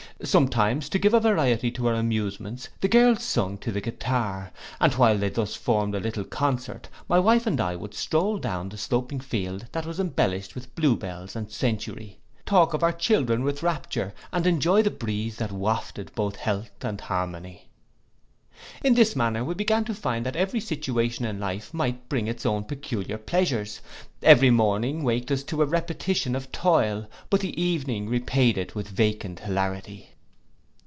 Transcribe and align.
Sometimes, 0.23 0.87
to 0.89 0.99
give 0.99 1.15
a 1.15 1.19
variety 1.19 1.71
to 1.71 1.87
our 1.87 1.95
amusements, 1.95 2.69
the 2.79 2.87
girls 2.87 3.23
sung 3.23 3.57
to 3.57 3.71
the 3.71 3.81
guitar; 3.81 4.51
and 4.79 4.93
while 4.93 5.17
they 5.17 5.29
thus 5.29 5.55
formed 5.55 5.95
a 5.95 5.99
little 5.99 6.23
concert, 6.23 6.89
my 7.09 7.17
wife 7.17 7.47
and 7.47 7.59
I 7.59 7.75
would 7.75 7.95
stroll 7.95 8.37
down 8.37 8.69
the 8.69 8.77
sloping 8.77 9.19
field, 9.19 9.65
that 9.71 9.87
was 9.87 9.99
embellished 9.99 10.53
with 10.53 10.75
blue 10.75 10.95
bells 10.95 11.35
and 11.35 11.51
centaury, 11.51 12.19
talk 12.45 12.75
of 12.75 12.83
our 12.83 12.91
children 12.91 13.41
with 13.43 13.63
rapture, 13.63 14.13
and 14.31 14.45
enjoy 14.45 14.83
the 14.83 14.91
breeze 14.91 15.37
that 15.37 15.51
wafted 15.51 16.13
both 16.13 16.35
health 16.35 16.69
and 16.85 17.01
harmony. 17.01 17.69
In 18.83 18.93
this 18.93 19.15
manner 19.15 19.43
we 19.43 19.55
began 19.55 19.85
to 19.85 19.95
find 19.95 20.23
that 20.27 20.35
every 20.35 20.59
situation 20.59 21.25
in 21.25 21.39
life 21.39 21.73
might 21.73 22.09
bring 22.09 22.27
its 22.27 22.45
own 22.45 22.65
peculiar 22.65 23.17
pleasures: 23.17 23.81
every 24.21 24.51
morning 24.51 25.01
waked 25.03 25.31
us 25.31 25.41
to 25.45 25.63
a 25.63 25.65
repetition 25.65 26.35
of 26.35 26.51
toil; 26.51 27.07
but 27.31 27.39
the 27.39 27.59
evening 27.59 28.07
repaid 28.07 28.55
it 28.59 28.75
with 28.75 28.87
vacant 28.87 29.39
hilarity. 29.39 30.09